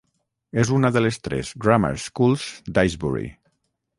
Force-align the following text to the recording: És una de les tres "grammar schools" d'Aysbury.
És 0.61 0.71
una 0.77 0.89
de 0.95 1.03
les 1.05 1.19
tres 1.27 1.51
"grammar 1.67 1.93
schools" 2.05 2.47
d'Aysbury. 2.79 3.29